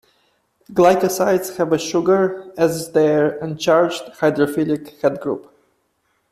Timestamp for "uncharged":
3.37-4.01